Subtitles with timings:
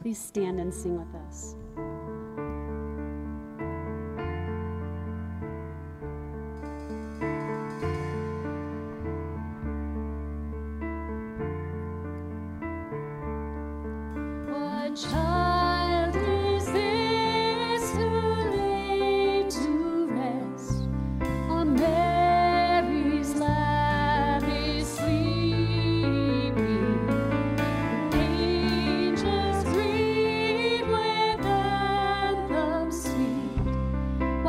[0.00, 1.54] Please stand and sing with us.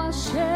[0.09, 0.48] While